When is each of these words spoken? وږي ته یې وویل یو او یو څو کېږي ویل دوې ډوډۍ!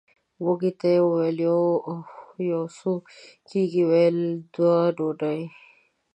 وږي 0.45 0.71
ته 0.79 0.87
یې 0.93 0.99
وویل 1.05 1.37
یو 1.47 1.61
او 1.89 1.95
یو 2.51 2.61
څو 2.77 2.91
کېږي 3.49 3.83
ویل 3.89 4.17
دوې 4.53 4.77
ډوډۍ! 4.95 5.41